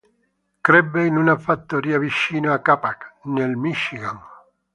Crebbe 0.61 1.05
in 1.05 1.15
una 1.15 1.37
fattoria 1.37 1.99
vicino 1.99 2.51
a 2.53 2.57
Capac, 2.59 3.17
nel 3.25 3.55
Michigan. 3.55 4.19